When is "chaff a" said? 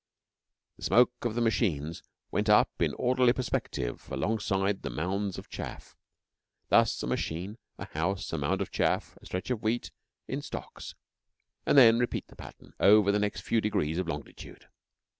8.71-9.25